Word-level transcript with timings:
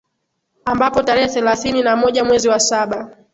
Ambapo 0.65 1.03
tarehe 1.03 1.27
thelathini 1.27 1.81
na 1.83 1.95
moja 1.95 2.23
mwezi 2.23 2.49
wa 2.49 2.59
saba 2.59 3.17